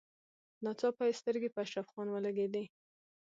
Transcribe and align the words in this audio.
ناڅاپه 0.63 1.03
يې 1.07 1.13
سترګې 1.19 1.49
په 1.53 1.59
اشرف 1.65 1.85
خان 1.91 2.07
ولګېدې. 2.11 2.63